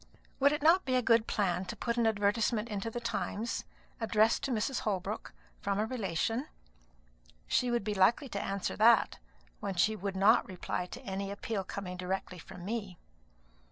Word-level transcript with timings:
"Would 0.39 0.51
it 0.51 0.63
not 0.63 0.83
be 0.83 0.95
a 0.95 1.01
good 1.03 1.27
plan 1.27 1.65
to 1.65 1.75
put 1.75 1.95
an 1.95 2.07
advertisement 2.07 2.69
into 2.69 2.89
the 2.89 2.99
Times, 2.99 3.65
addressed 3.99 4.41
to 4.41 4.51
Mrs. 4.51 4.79
Holbrook, 4.79 5.31
from 5.61 5.77
a 5.77 5.85
relation? 5.85 6.47
She 7.45 7.69
would 7.69 7.83
be 7.83 7.93
likely 7.93 8.27
to 8.29 8.43
answer 8.43 8.75
that, 8.77 9.19
when 9.59 9.75
she 9.75 9.95
would 9.95 10.15
not 10.15 10.47
reply 10.47 10.87
to 10.87 11.01
any 11.05 11.29
appeal 11.29 11.63
coming 11.63 11.97
directly 11.97 12.39
from 12.39 12.65
me." 12.65 12.97